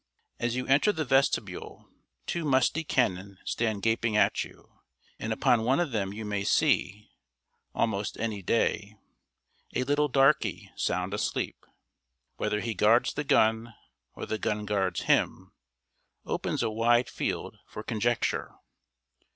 As 0.39 0.55
you 0.55 0.65
enter 0.65 0.91
the 0.91 1.05
vestibule 1.05 1.87
two 2.25 2.43
musty 2.43 2.83
cannon 2.83 3.37
stand 3.45 3.83
gaping 3.83 4.17
at 4.17 4.43
you, 4.43 4.79
and 5.19 5.31
upon 5.31 5.61
one 5.63 5.79
of 5.79 5.91
them 5.91 6.11
you 6.11 6.25
may 6.25 6.43
see, 6.43 7.11
almost 7.75 8.17
any 8.17 8.41
day, 8.41 8.95
a 9.75 9.83
little 9.83 10.09
"darkey" 10.09 10.71
sound 10.75 11.13
asleep. 11.13 11.67
Whether 12.37 12.61
he 12.61 12.73
guards 12.73 13.13
the 13.13 13.23
gun, 13.23 13.75
or 14.15 14.25
the 14.25 14.39
gun 14.39 14.65
guards 14.65 15.01
him, 15.01 15.51
opens 16.25 16.63
a 16.63 16.71
wide 16.71 17.07
field 17.07 17.59
for 17.67 17.83
conjecture. 17.83 18.55